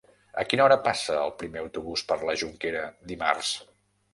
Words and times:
A 0.43 0.43
quina 0.53 0.63
hora 0.67 0.77
passa 0.87 1.17
el 1.25 1.33
primer 1.43 1.61
autobús 1.65 2.05
per 2.13 2.17
la 2.31 2.35
Jonquera 2.45 2.83
dimarts? 3.13 3.53